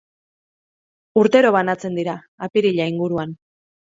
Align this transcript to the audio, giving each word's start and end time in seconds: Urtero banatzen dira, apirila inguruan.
Urtero 1.23 1.51
banatzen 1.55 1.99
dira, 1.99 2.15
apirila 2.47 2.89
inguruan. 2.93 3.37